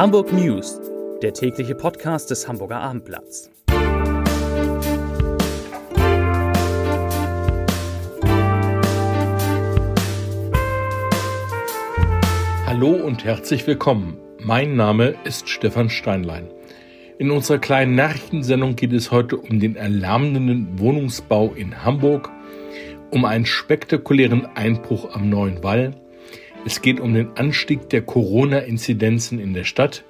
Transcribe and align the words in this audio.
Hamburg 0.00 0.32
News, 0.32 0.80
der 1.20 1.34
tägliche 1.34 1.74
Podcast 1.74 2.30
des 2.30 2.48
Hamburger 2.48 2.80
Abendblatts. 2.80 3.50
Hallo 12.64 12.92
und 12.92 13.26
herzlich 13.26 13.66
willkommen. 13.66 14.16
Mein 14.38 14.74
Name 14.74 15.16
ist 15.24 15.50
Stefan 15.50 15.90
Steinlein. 15.90 16.48
In 17.18 17.30
unserer 17.30 17.58
kleinen 17.58 17.94
Nachrichtensendung 17.94 18.76
geht 18.76 18.94
es 18.94 19.10
heute 19.10 19.36
um 19.36 19.60
den 19.60 19.76
erlahmenden 19.76 20.78
Wohnungsbau 20.78 21.52
in 21.54 21.84
Hamburg, 21.84 22.30
um 23.10 23.26
einen 23.26 23.44
spektakulären 23.44 24.46
Einbruch 24.54 25.14
am 25.14 25.28
Neuen 25.28 25.62
Wall, 25.62 25.94
es 26.64 26.82
geht 26.82 27.00
um 27.00 27.14
den 27.14 27.36
Anstieg 27.36 27.88
der 27.88 28.02
Corona-Inzidenzen 28.02 29.38
in 29.38 29.54
der 29.54 29.64
Stadt 29.64 30.04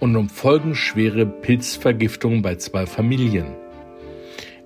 und 0.00 0.16
um 0.16 0.28
folgenschwere 0.28 1.24
Pilzvergiftungen 1.24 2.42
bei 2.42 2.56
zwei 2.56 2.86
Familien. 2.86 3.46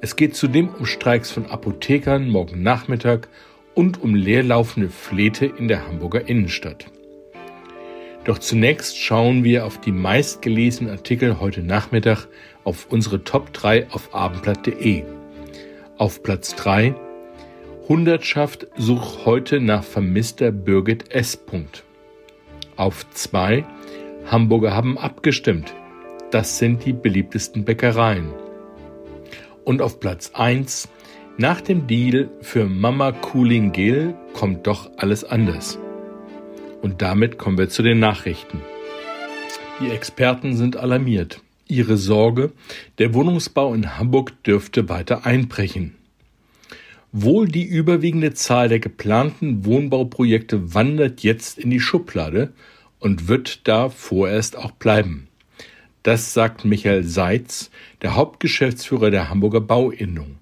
Es 0.01 0.17
geht 0.17 0.35
zudem 0.35 0.69
um 0.69 0.87
Streiks 0.87 1.31
von 1.31 1.47
Apothekern 1.47 2.29
morgen 2.29 2.63
Nachmittag 2.63 3.29
und 3.75 4.03
um 4.03 4.15
leerlaufende 4.15 4.89
Fläche 4.89 5.47
in 5.47 5.69
der 5.69 5.87
Hamburger 5.87 6.29
Innenstadt. 6.29 6.87
Doch 8.25 8.39
zunächst 8.39 8.99
schauen 8.99 9.45
wir 9.45 9.65
auf 9.65 9.81
die 9.81 9.93
meistgelesenen 9.93 10.93
Artikel 10.93 11.41
heute 11.41 11.63
Nachmittag 11.63 12.27
auf 12.65 12.89
unsere 12.91 13.23
Top 13.23 13.53
3 13.53 13.91
auf 13.91 14.15
abendblatt.de. 14.15 15.05
Auf 15.97 16.23
Platz 16.23 16.55
3 16.57 16.95
Hundertschaft 17.89 18.67
sucht 18.77 19.25
heute 19.25 19.61
nach 19.61 19.83
vermisster 19.83 20.53
Birgit 20.53 21.11
S. 21.11 21.43
Auf 22.77 23.09
2 23.11 23.65
Hamburger 24.27 24.75
haben 24.75 24.99
abgestimmt. 24.99 25.75
Das 26.31 26.59
sind 26.59 26.85
die 26.85 26.93
beliebtesten 26.93 27.65
Bäckereien. 27.65 28.35
Und 29.65 29.81
auf 29.81 30.01
Platz 30.01 30.33
1 30.35 30.91
nach 31.39 31.63
dem 31.63 31.87
Deal 31.87 32.29
für 32.43 32.67
Mama 32.67 33.13
Cooling 33.13 33.73
Gel 33.73 34.15
kommt 34.35 34.67
doch 34.67 34.91
alles 34.99 35.25
anders. 35.25 35.79
Und 36.83 37.01
damit 37.01 37.39
kommen 37.39 37.57
wir 37.57 37.71
zu 37.71 37.83
den 37.83 38.01
Nachrichten. 38.01 38.61
Die 39.81 39.89
Experten 39.89 40.57
sind 40.57 40.77
alarmiert. 40.77 41.41
Ihre 41.69 41.97
Sorge, 41.97 42.53
der 42.99 43.15
Wohnungsbau 43.15 43.73
in 43.73 43.97
Hamburg 43.97 44.43
dürfte 44.43 44.91
weiter 44.91 45.25
einbrechen. 45.25 45.95
Wohl 47.13 47.49
die 47.49 47.65
überwiegende 47.65 48.35
Zahl 48.35 48.69
der 48.69 48.81
geplanten 48.81 49.65
Wohnbauprojekte 49.65 50.75
wandert 50.75 51.23
jetzt 51.23 51.59
in 51.59 51.71
die 51.71 51.81
Schublade 51.81 52.53
und 52.99 53.29
wird 53.29 53.67
da 53.67 53.89
vorerst 53.89 54.57
auch 54.57 54.73
bleiben. 54.73 55.29
Das 56.03 56.35
sagt 56.35 56.65
Michael 56.65 57.05
Seitz, 57.05 57.71
der 58.03 58.15
Hauptgeschäftsführer 58.15 59.11
der 59.11 59.31
Hamburger 59.31 59.61
Bauinnung. 59.61 60.37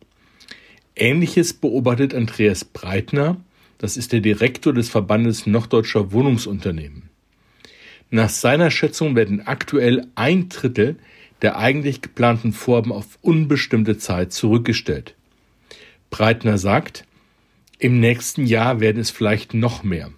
Ähnliches 0.95 1.53
beobachtet 1.53 2.15
Andreas 2.15 2.65
Breitner, 2.65 3.37
das 3.79 3.97
ist 3.97 4.13
der 4.13 4.21
Direktor 4.21 4.73
des 4.73 4.89
Verbandes 4.89 5.47
Norddeutscher 5.47 6.13
Wohnungsunternehmen. 6.13 7.11
Nach 8.11 8.31
seiner 8.31 8.71
Schätzung 8.71 9.17
werden 9.17 9.47
aktuell 9.47 10.07
ein 10.15 10.49
Drittel 10.49 10.97
der 11.43 11.59
eigentlich 11.59 12.01
geplanten 12.01 12.53
Vorhaben 12.53 12.93
auf 12.93 13.19
unbestimmte 13.21 13.99
Zeit 13.99 14.33
zurückgestellt. 14.33 15.16
Breitner 16.11 16.59
sagt, 16.59 17.05
im 17.79 18.01
nächsten 18.01 18.47
Jahr 18.47 18.81
werden 18.81 19.01
es 19.01 19.11
vielleicht 19.11 19.55
noch 19.55 19.83
mehr. 19.83 20.11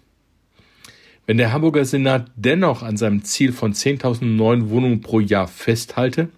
Wenn 1.27 1.39
der 1.39 1.53
Hamburger 1.53 1.85
Senat 1.85 2.31
dennoch 2.37 2.83
an 2.83 2.97
seinem 2.97 3.25
Ziel 3.25 3.53
von 3.53 3.75
10.000 3.75 4.25
neuen 4.25 4.71
Wohnungen 4.71 5.01
pro 5.01 5.21
Jahr 5.21 5.49
festhalte, 5.49 6.31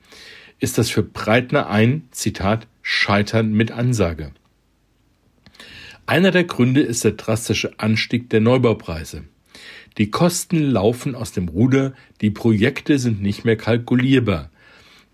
ist 0.58 0.78
das 0.78 0.90
für 0.90 1.02
Breitner 1.02 1.68
ein, 1.68 2.08
Zitat, 2.10 2.66
Scheitern 2.82 3.52
mit 3.52 3.70
Ansage. 3.70 4.32
Einer 6.06 6.32
der 6.32 6.44
Gründe 6.44 6.80
ist 6.80 7.04
der 7.04 7.12
drastische 7.12 7.78
Anstieg 7.78 8.30
der 8.30 8.40
Neubaupreise. 8.40 9.24
Die 9.96 10.10
Kosten 10.10 10.60
laufen 10.60 11.14
aus 11.14 11.32
dem 11.32 11.48
Ruder, 11.48 11.92
die 12.20 12.30
Projekte 12.30 12.98
sind 12.98 13.22
nicht 13.22 13.44
mehr 13.44 13.56
kalkulierbar. 13.56 14.50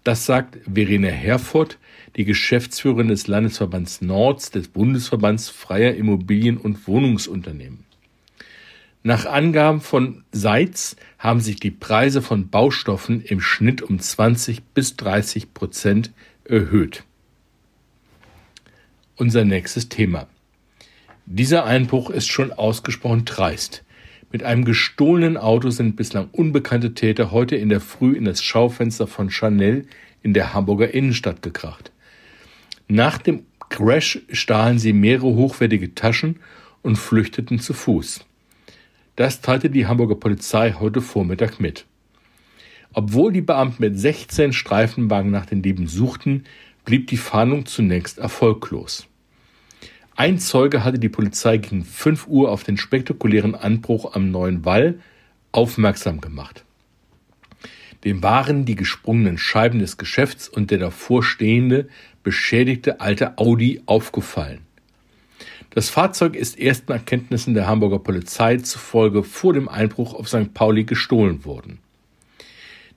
Das 0.05 0.25
sagt 0.25 0.59
Verena 0.73 1.09
Herford, 1.09 1.79
die 2.17 2.25
Geschäftsführerin 2.25 3.09
des 3.09 3.27
Landesverbands 3.27 4.01
Nords 4.01 4.51
des 4.51 4.69
Bundesverbands 4.69 5.51
freier 5.51 5.95
Immobilien- 5.95 6.57
und 6.57 6.87
Wohnungsunternehmen. 6.87 7.85
Nach 9.03 9.27
Angaben 9.27 9.81
von 9.81 10.25
Seitz 10.33 10.97
haben 11.19 11.41
sich 11.41 11.61
die 11.61 11.71
Preise 11.71 12.23
von 12.23 12.49
Baustoffen 12.49 13.21
im 13.21 13.41
Schnitt 13.41 13.83
um 13.83 14.01
20 14.01 14.63
bis 14.75 14.97
30 14.97 15.55
Prozent 15.55 16.11
erhöht. 16.45 17.05
Unser 19.15 19.45
nächstes 19.45 19.89
Thema. 19.89 20.27
Dieser 21.27 21.65
Einbruch 21.65 22.11
ist 22.11 22.27
schon 22.29 22.53
ausgesprochen 22.53 23.25
dreist. 23.25 23.85
Mit 24.33 24.43
einem 24.43 24.65
gestohlenen 24.65 25.37
Auto 25.37 25.71
sind 25.71 25.97
bislang 25.97 26.29
unbekannte 26.33 26.95
Täter 26.95 27.31
heute 27.31 27.57
in 27.57 27.69
der 27.69 27.81
Früh 27.81 28.13
in 28.17 28.25
das 28.25 28.43
Schaufenster 28.43 29.07
von 29.07 29.31
Chanel 29.31 29.87
in 30.23 30.35
der 30.35 30.53
Hamburger 30.53 30.93
Innenstadt 30.93 31.43
gekracht. 31.43 31.93
Nach 32.89 33.19
dem 33.19 33.47
Crash 33.69 34.21
stahlen 34.31 34.79
sie 34.79 34.93
mehrere 34.93 35.35
hochwertige 35.35 35.95
Taschen 35.95 36.41
und 36.83 36.97
flüchteten 36.97 37.59
zu 37.59 37.75
Fuß. 37.75 38.25
Das 39.17 39.41
teilte 39.41 39.71
die 39.71 39.87
Hamburger 39.87 40.15
Polizei 40.15 40.73
heute 40.79 41.01
Vormittag 41.01 41.59
mit. 41.59 41.87
Obwohl 42.93 43.33
die 43.33 43.41
Beamten 43.41 43.83
mit 43.83 43.99
16 43.99 44.53
Streifenwagen 44.53 45.31
nach 45.31 45.47
den 45.47 45.63
Dieben 45.63 45.89
suchten, 45.89 46.45
blieb 46.85 47.09
die 47.09 47.17
Fahndung 47.17 47.67
zunächst 47.67 48.19
erfolglos. 48.19 49.07
Ein 50.15 50.39
Zeuge 50.39 50.85
hatte 50.85 50.99
die 50.99 51.09
Polizei 51.09 51.57
gegen 51.57 51.85
5 51.85 52.27
Uhr 52.29 52.51
auf 52.51 52.63
den 52.63 52.77
spektakulären 52.77 53.55
Anbruch 53.55 54.15
am 54.15 54.31
Neuen 54.31 54.65
Wall 54.65 55.01
aufmerksam 55.51 56.21
gemacht. 56.21 56.66
Dem 58.07 58.23
waren 58.23 58.65
die 58.65 58.77
gesprungenen 58.77 59.37
Scheiben 59.37 59.81
des 59.81 59.97
Geschäfts 59.97 60.49
und 60.49 60.71
der 60.71 60.79
davor 60.79 61.25
stehende, 61.25 61.89
beschädigte 62.23 63.01
alte 63.01 63.37
Audi 63.37 63.83
aufgefallen. 63.87 64.61
Das 65.71 65.91
Fahrzeug 65.91 66.37
ist 66.37 66.57
ersten 66.57 66.93
Erkenntnissen 66.93 67.55
der 67.55 67.67
Hamburger 67.67 67.99
Polizei 67.99 68.59
zufolge 68.59 69.25
vor 69.25 69.55
dem 69.55 69.69
Einbruch 69.69 70.15
auf 70.15 70.29
St. 70.29 70.55
Pauli 70.55 70.85
gestohlen 70.85 71.45
worden. 71.45 71.81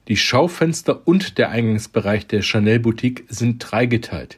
Die 0.10 0.16
Schaufenster 0.16 1.08
und 1.08 1.40
der 1.40 1.50
Eingangsbereich 1.50 2.28
der 2.28 2.44
Chanel-Boutique 2.44 3.26
sind 3.30 3.58
dreigeteilt. 3.58 4.38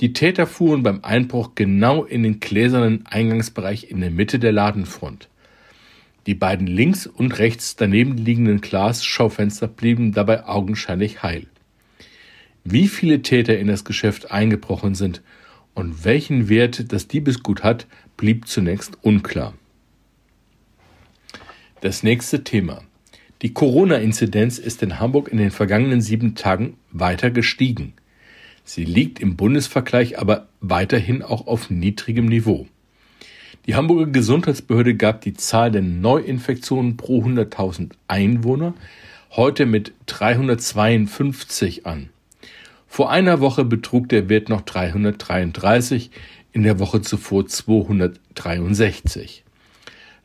Die 0.00 0.12
Täter 0.12 0.48
fuhren 0.48 0.82
beim 0.82 1.04
Einbruch 1.04 1.52
genau 1.54 2.02
in 2.02 2.24
den 2.24 2.40
gläsernen 2.40 3.06
Eingangsbereich 3.06 3.92
in 3.92 4.00
der 4.00 4.10
Mitte 4.10 4.40
der 4.40 4.50
Ladenfront. 4.50 5.28
Die 6.26 6.34
beiden 6.34 6.66
links 6.66 7.06
und 7.06 7.38
rechts 7.38 7.76
daneben 7.76 8.16
liegenden 8.16 8.60
Glasschaufenster 8.60 9.68
blieben 9.68 10.12
dabei 10.12 10.46
augenscheinlich 10.46 11.22
heil. 11.22 11.46
Wie 12.64 12.88
viele 12.88 13.20
Täter 13.20 13.58
in 13.58 13.66
das 13.66 13.84
Geschäft 13.84 14.30
eingebrochen 14.30 14.94
sind 14.94 15.22
und 15.74 16.04
welchen 16.04 16.48
Wert 16.48 16.92
das 16.92 17.08
Diebesgut 17.08 17.62
hat, 17.62 17.86
blieb 18.16 18.48
zunächst 18.48 18.96
unklar. 19.02 19.52
Das 21.82 22.02
nächste 22.02 22.42
Thema. 22.44 22.82
Die 23.42 23.52
Corona-Inzidenz 23.52 24.58
ist 24.58 24.82
in 24.82 24.98
Hamburg 24.98 25.28
in 25.28 25.36
den 25.36 25.50
vergangenen 25.50 26.00
sieben 26.00 26.34
Tagen 26.34 26.78
weiter 26.90 27.30
gestiegen. 27.30 27.92
Sie 28.64 28.86
liegt 28.86 29.20
im 29.20 29.36
Bundesvergleich 29.36 30.18
aber 30.18 30.48
weiterhin 30.62 31.20
auch 31.20 31.46
auf 31.46 31.68
niedrigem 31.68 32.24
Niveau. 32.24 32.66
Die 33.66 33.76
Hamburger 33.76 34.10
Gesundheitsbehörde 34.12 34.94
gab 34.94 35.22
die 35.22 35.32
Zahl 35.32 35.70
der 35.70 35.80
Neuinfektionen 35.80 36.98
pro 36.98 37.22
100.000 37.22 37.92
Einwohner 38.08 38.74
heute 39.30 39.64
mit 39.64 39.94
352 40.04 41.86
an. 41.86 42.10
Vor 42.86 43.10
einer 43.10 43.40
Woche 43.40 43.64
betrug 43.64 44.10
der 44.10 44.28
Wert 44.28 44.50
noch 44.50 44.60
333, 44.60 46.10
in 46.52 46.62
der 46.62 46.78
Woche 46.78 47.00
zuvor 47.00 47.46
263. 47.46 49.44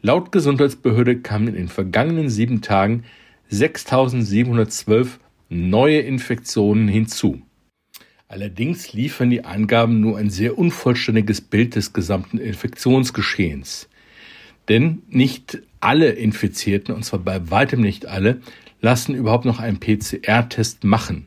Laut 0.02 0.34
Gesundheitsbehörde 0.34 1.20
kamen 1.20 1.48
in 1.48 1.56
den 1.56 1.70
vergangenen 1.70 2.30
sieben 2.30 2.62
Tagen 2.62 3.06
6.712 3.52 5.18
neue 5.48 6.00
Infektionen 6.00 6.90
hinzu. 6.90 7.42
Allerdings 8.32 8.94
liefern 8.94 9.32
die 9.32 9.44
Angaben 9.44 10.02
nur 10.02 10.20
ein 10.20 10.30
sehr 10.30 10.60
unvollständiges 10.60 11.42
Bild 11.42 11.76
des 11.76 11.94
gesamten 11.94 12.38
Infektionsgeschehens. 12.38 13.90
Denn 14.70 15.02
nicht 15.10 15.64
alle 15.80 16.10
Infizierten, 16.12 16.94
und 16.94 17.04
zwar 17.04 17.18
bei 17.18 17.50
weitem 17.50 17.82
nicht 17.82 18.06
alle, 18.06 18.40
lassen 18.82 19.16
überhaupt 19.16 19.46
noch 19.46 19.60
einen 19.60 19.80
PCR-Test 19.80 20.84
machen. 20.84 21.26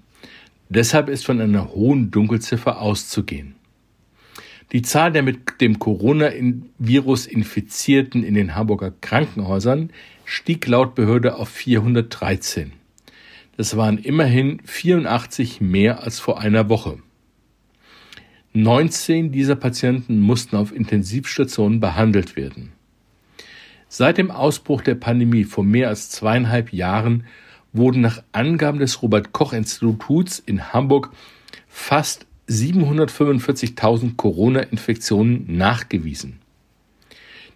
Deshalb 0.69 1.08
ist 1.08 1.26
von 1.26 1.40
einer 1.40 1.75
hohen 1.75 2.12
Dunkelziffer 2.12 2.81
auszugehen. 2.81 3.56
Die 4.70 4.82
Zahl 4.82 5.10
der 5.10 5.25
mit 5.25 5.60
dem 5.60 5.81
Coronavirus 5.81 7.26
Infizierten 7.26 8.22
in 8.22 8.34
den 8.34 8.54
Hamburger 8.54 8.93
Krankenhäusern 9.00 9.90
stieg 10.25 10.69
laut 10.69 10.94
Behörde 10.94 11.34
auf 11.34 11.49
413. 11.49 12.72
Das 13.62 13.76
waren 13.76 13.99
immerhin 13.99 14.61
84 14.64 15.61
mehr 15.61 16.03
als 16.03 16.19
vor 16.19 16.41
einer 16.41 16.69
Woche. 16.69 16.99
19 18.55 19.31
dieser 19.31 19.55
Patienten 19.55 20.19
mussten 20.19 20.56
auf 20.56 20.75
Intensivstationen 20.75 21.79
behandelt 21.79 22.35
werden. 22.35 22.73
Seit 23.87 24.19
dem 24.19 24.32
Ausbruch 24.32 24.81
der 24.81 24.97
Pandemie 24.97 25.44
vor 25.44 25.62
mehr 25.62 25.91
als 25.91 26.11
zweieinhalb 26.11 26.73
Jahren 26.73 27.25
wurden 27.73 28.00
nach 28.00 28.25
Angaben 28.32 28.81
des 28.81 29.00
Robert 29.00 29.31
Koch 29.31 29.53
Instituts 29.53 30.41
in 30.41 30.73
Hamburg 30.73 31.11
fast 31.69 32.26
745.000 32.49 34.17
Corona-Infektionen 34.17 35.44
nachgewiesen. 35.56 36.41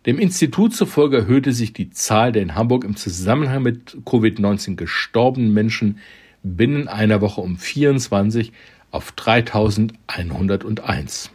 Dem 0.07 0.19
Institut 0.21 0.73
zufolge 0.73 1.17
erhöhte 1.17 1.53
sich 1.53 1.73
die 1.73 1.91
Zahl 1.91 2.31
der 2.31 2.43
in 2.43 2.55
Hamburg 2.55 2.85
im 2.85 2.95
Zusammenhang 2.95 3.65
mit 3.65 3.99
Covid-19 4.05 4.77
gestorbenen 4.77 5.53
Menschen 5.53 5.99
binnen 6.45 6.87
einer 6.87 7.21
Woche 7.21 7.41
um 7.41 7.59
24 7.59 8.53
auf 8.93 9.11
3101. 9.13 11.31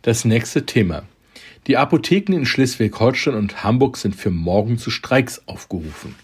Das 0.00 0.24
nächste 0.24 0.64
Thema. 0.64 1.02
Die 1.66 1.76
Apotheken 1.76 2.32
in 2.32 2.46
Schleswig-Holstein 2.46 3.34
und 3.34 3.62
Hamburg 3.62 3.98
sind 3.98 4.16
für 4.16 4.30
morgen 4.30 4.78
zu 4.78 4.90
Streiks 4.90 5.42
aufgerufen. 5.46 6.14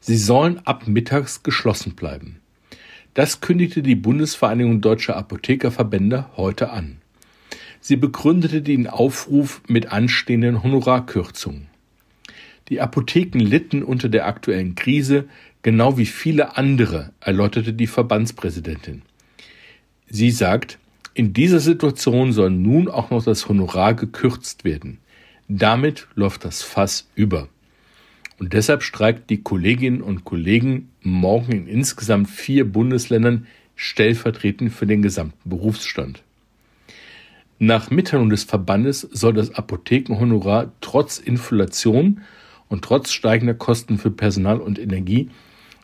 Sie 0.00 0.16
sollen 0.16 0.66
ab 0.66 0.88
mittags 0.88 1.44
geschlossen 1.44 1.94
bleiben. 1.94 2.40
Das 3.14 3.40
kündigte 3.40 3.82
die 3.82 3.94
Bundesvereinigung 3.94 4.80
Deutscher 4.80 5.16
Apothekerverbände 5.16 6.26
heute 6.36 6.70
an. 6.70 6.96
Sie 7.88 7.96
begründete 7.96 8.60
den 8.60 8.86
Aufruf 8.86 9.62
mit 9.66 9.92
anstehenden 9.92 10.62
Honorarkürzungen. 10.62 11.68
Die 12.68 12.82
Apotheken 12.82 13.38
litten 13.38 13.82
unter 13.82 14.10
der 14.10 14.26
aktuellen 14.26 14.74
Krise, 14.74 15.24
genau 15.62 15.96
wie 15.96 16.04
viele 16.04 16.58
andere, 16.58 17.12
erläuterte 17.18 17.72
die 17.72 17.86
Verbandspräsidentin. 17.86 19.00
Sie 20.06 20.30
sagt, 20.30 20.78
in 21.14 21.32
dieser 21.32 21.60
Situation 21.60 22.34
soll 22.34 22.50
nun 22.50 22.88
auch 22.88 23.08
noch 23.08 23.24
das 23.24 23.48
Honorar 23.48 23.94
gekürzt 23.94 24.64
werden. 24.64 24.98
Damit 25.48 26.08
läuft 26.14 26.44
das 26.44 26.62
Fass 26.62 27.08
über. 27.14 27.48
Und 28.38 28.52
deshalb 28.52 28.82
streikt 28.82 29.30
die 29.30 29.42
Kolleginnen 29.42 30.02
und 30.02 30.26
Kollegen 30.26 30.90
morgen 31.00 31.52
in 31.52 31.66
insgesamt 31.66 32.28
vier 32.28 32.70
Bundesländern 32.70 33.46
stellvertretend 33.76 34.74
für 34.74 34.86
den 34.86 35.00
gesamten 35.00 35.48
Berufsstand. 35.48 36.22
Nach 37.60 37.90
Mitteilung 37.90 38.30
des 38.30 38.44
Verbandes 38.44 39.00
soll 39.00 39.32
das 39.32 39.52
Apothekenhonorar 39.52 40.70
trotz 40.80 41.18
Inflation 41.18 42.20
und 42.68 42.84
trotz 42.84 43.10
steigender 43.10 43.54
Kosten 43.54 43.98
für 43.98 44.12
Personal 44.12 44.60
und 44.60 44.78
Energie 44.78 45.30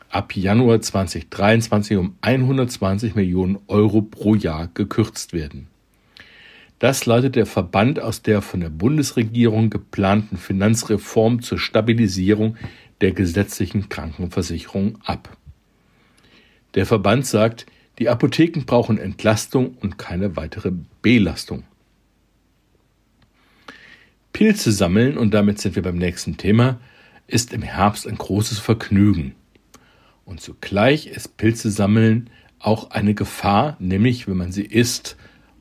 ab 0.09 0.33
Januar 0.37 0.79
2023 0.79 1.97
um 1.97 2.15
120 2.21 3.15
Millionen 3.15 3.57
Euro 3.67 4.01
pro 4.01 4.35
Jahr 4.35 4.69
gekürzt 4.73 5.33
werden. 5.33 5.67
Das 6.79 7.05
leitet 7.05 7.35
der 7.35 7.45
Verband 7.45 7.99
aus 7.99 8.21
der 8.21 8.41
von 8.41 8.61
der 8.61 8.69
Bundesregierung 8.69 9.69
geplanten 9.69 10.37
Finanzreform 10.37 11.41
zur 11.41 11.59
Stabilisierung 11.59 12.55
der 13.01 13.11
gesetzlichen 13.11 13.89
Krankenversicherung 13.89 14.97
ab. 15.03 15.35
Der 16.75 16.85
Verband 16.85 17.25
sagt, 17.25 17.65
die 17.99 18.09
Apotheken 18.09 18.65
brauchen 18.65 18.97
Entlastung 18.97 19.75
und 19.81 19.97
keine 19.97 20.35
weitere 20.35 20.71
Belastung. 21.01 21.63
Pilze 24.33 24.71
sammeln, 24.71 25.17
und 25.17 25.33
damit 25.33 25.59
sind 25.59 25.75
wir 25.75 25.83
beim 25.83 25.97
nächsten 25.97 26.35
Thema, 26.35 26.79
ist 27.27 27.53
im 27.53 27.61
Herbst 27.61 28.05
ein 28.05 28.17
großes 28.17 28.59
Vergnügen. 28.59 29.33
Und 30.25 30.41
zugleich 30.41 31.07
ist 31.07 31.37
Pilze 31.37 31.71
sammeln 31.71 32.29
auch 32.59 32.91
eine 32.91 33.13
Gefahr, 33.13 33.77
nämlich 33.79 34.27
wenn 34.27 34.37
man 34.37 34.51
sie 34.51 34.65
isst 34.65 35.17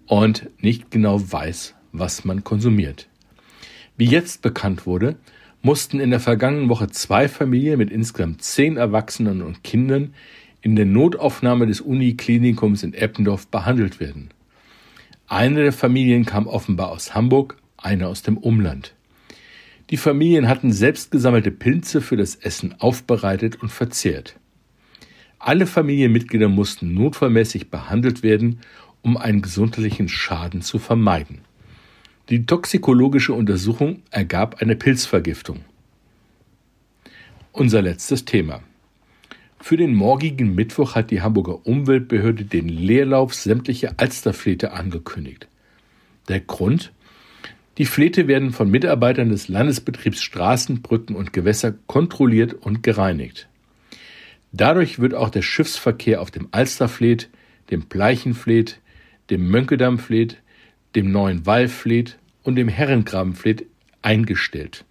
und 0.06 0.50
nicht 0.58 0.90
genau 0.90 1.20
weiß, 1.20 1.75
was 1.92 2.25
man 2.25 2.44
konsumiert. 2.44 3.08
Wie 3.96 4.06
jetzt 4.06 4.42
bekannt 4.42 4.86
wurde, 4.86 5.16
mussten 5.62 6.00
in 6.00 6.10
der 6.10 6.20
vergangenen 6.20 6.69
Woche 6.69 6.88
zwei 6.88 7.28
Familien 7.28 7.78
mit 7.78 7.90
insgesamt 7.90 8.42
zehn 8.42 8.76
Erwachsenen 8.76 9.42
und 9.42 9.62
Kindern 9.62 10.14
in 10.64 10.76
der 10.76 10.87
Notaufnahme 10.87 11.66
des 11.66 11.82
Uniklinikums 11.82 12.84
in 12.84 12.94
Eppendorf 12.94 13.46
behandelt 13.49 14.00
werden. 14.00 14.31
Eine 15.28 15.62
der 15.62 15.75
Familien 15.75 16.25
kam 16.25 16.46
offenbar 16.46 16.90
aus 16.90 17.14
Hamburg, 17.14 17.58
eine 17.76 18.08
aus 18.08 18.22
dem 18.22 18.38
Umland. 18.38 18.94
Die 19.90 19.99
Familien 19.99 20.49
hatten 20.49 20.72
selbst 20.72 21.11
gesammelte 21.11 21.50
Pilze 21.50 22.00
für 22.00 22.16
das 22.16 22.34
Essen 22.37 22.75
aufbereitet 22.78 23.61
und 23.61 23.69
verzehrt. 23.69 24.37
Alle 25.38 25.66
Familienmitglieder 25.66 26.49
mussten 26.49 26.94
notfallmäßig 26.94 27.69
behandelt 27.69 28.22
werden, 28.22 28.60
um 29.02 29.19
einen 29.19 29.43
gesundheitlichen 29.43 30.08
Schaden 30.08 30.62
zu 30.62 30.78
vermeiden. 30.78 31.43
Die 32.31 32.46
toxikologische 32.46 33.34
Untersuchung 33.34 34.00
ergab 34.10 34.62
eine 34.62 34.76
Pilzvergiftung. 34.76 35.60
Unser 37.52 37.82
letztes 37.82 38.25
Thema. 38.25 38.62
Für 39.66 39.78
den 39.78 39.94
morgigen 39.94 40.55
Mittwoch 40.55 40.94
hat 40.94 41.11
die 41.11 41.22
Hamburger 41.22 41.66
Umweltbehörde 41.66 42.44
den 42.44 42.69
Leerlauf 42.69 43.32
sämtlicher 43.32 43.94
Alsterflete 43.96 44.72
angekündigt. 44.72 45.49
Der 46.28 46.40
Grund? 46.40 46.93
Die 47.78 47.87
Flete 47.87 48.28
werden 48.28 48.52
von 48.52 48.70
Mitarbeitern 48.70 49.31
des 49.31 49.49
Landesbetriebs 49.49 50.20
Straßen, 50.20 50.82
Brücken 50.82 51.16
und 51.16 51.32
Gewässer 51.32 51.72
kontrolliert 51.87 52.52
und 52.52 52.82
gereinigt. 52.82 53.49
Dadurch 54.52 54.99
wird 54.99 55.14
auch 55.14 55.31
der 55.31 55.40
Schiffsverkehr 55.40 56.20
auf 56.20 56.31
dem 56.31 56.49
Alsterfleet, 56.50 57.31
dem 57.70 57.87
Pleichenfleet, 57.87 58.81
dem 59.31 59.49
Mönkedammfleet, 59.49 60.43
dem 60.94 61.10
Neuen 61.10 61.46
Wallfleet 61.46 62.19
und 62.43 62.56
dem 62.56 62.69
Herrengrabenfleet 62.69 63.64
eingestellt. 64.02 64.84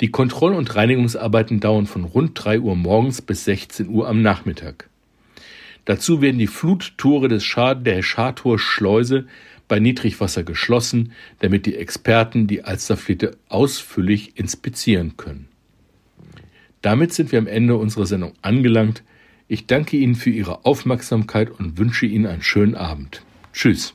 Die 0.00 0.10
Kontroll- 0.10 0.54
und 0.54 0.74
Reinigungsarbeiten 0.74 1.60
dauern 1.60 1.86
von 1.86 2.04
rund 2.04 2.32
3 2.34 2.60
Uhr 2.60 2.76
morgens 2.76 3.20
bis 3.20 3.44
16 3.44 3.88
Uhr 3.88 4.08
am 4.08 4.22
Nachmittag. 4.22 4.88
Dazu 5.84 6.20
werden 6.20 6.38
die 6.38 6.46
Fluttore 6.46 7.28
des 7.28 7.44
Schar 7.44 7.74
der 7.74 8.02
Schartor-Schleuse 8.02 9.26
bei 9.66 9.80
Niedrigwasser 9.80 10.44
geschlossen, 10.44 11.12
damit 11.40 11.66
die 11.66 11.76
Experten 11.76 12.46
die 12.46 12.62
Alsterflete 12.62 13.36
ausführlich 13.48 14.38
inspizieren 14.38 15.16
können. 15.16 15.48
Damit 16.82 17.12
sind 17.12 17.32
wir 17.32 17.38
am 17.38 17.46
Ende 17.46 17.76
unserer 17.76 18.06
Sendung 18.06 18.32
angelangt. 18.40 19.02
Ich 19.48 19.66
danke 19.66 19.96
Ihnen 19.96 20.14
für 20.14 20.30
Ihre 20.30 20.64
Aufmerksamkeit 20.64 21.50
und 21.50 21.78
wünsche 21.78 22.06
Ihnen 22.06 22.26
einen 22.26 22.42
schönen 22.42 22.74
Abend. 22.74 23.22
Tschüss. 23.52 23.94